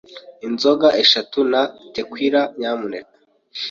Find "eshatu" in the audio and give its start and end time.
1.03-1.39